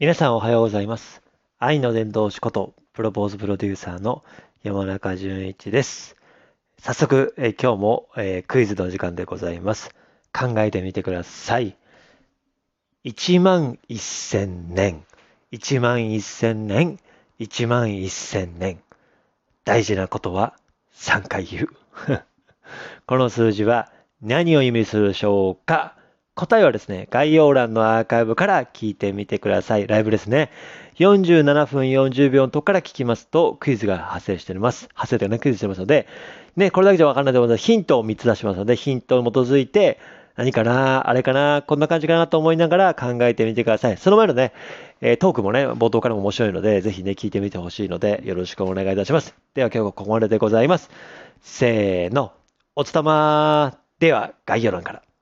[0.00, 1.22] 皆さんおはようございます。
[1.60, 4.24] 愛の伝道師こと、プロポーズプロデューサーの
[4.64, 6.16] 山中淳一です。
[6.80, 9.94] 早速、え今日も、えクイズの時間でございます。
[10.32, 11.76] 考えてみてください。
[13.04, 15.04] 1万1000年、
[15.52, 16.98] 1万1000年、
[17.38, 18.80] 1万1000年。
[19.64, 20.56] 大事なことは
[20.96, 21.68] 3回言う。
[23.06, 25.96] この数字は何を意味するでしょうか？
[26.34, 29.86] 答えはですね、概要欄のアーカイブから聞いてみてください。
[29.86, 30.50] ライブですね。
[30.98, 34.88] 47分40秒のとこから聞きますと、クイズが発生しております。
[34.94, 36.08] 発生というかね、クイズしてますので、
[36.56, 40.00] ね、これだけじゃわかんないと思うので、ヒントを3つ出しますので、ヒントに基づいて、
[40.36, 43.96] 何かなあれかなこんな感じかなと思いながら考えてみてください。
[43.96, 44.52] その前のね、
[45.00, 49.36] えトークもね、冒頭からも面白いので、ぜひね、聞いてみてほしいので、よろしくお願いいたします。
[49.54, 50.90] では今日はここまででございます。
[51.42, 52.32] せーの、
[52.74, 55.13] おつたまでは概要欄から。